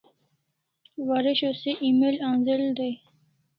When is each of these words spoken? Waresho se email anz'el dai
Waresho 1.07 1.51
se 1.61 1.71
email 1.89 2.15
anz'el 2.29 2.63
dai 2.77 2.95